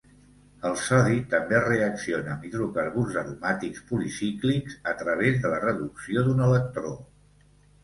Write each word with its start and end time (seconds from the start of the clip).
El 0.69 0.77
sodi 0.83 1.19
també 1.33 1.59
reacciona 1.65 2.31
amb 2.37 2.47
hidrocarburs 2.49 3.19
aromàtics 3.23 3.85
policíclics 3.93 4.81
a 4.95 4.97
través 5.05 5.41
de 5.47 5.55
la 5.55 5.63
reducció 5.69 6.27
d'un 6.31 6.45
electró. 6.51 6.99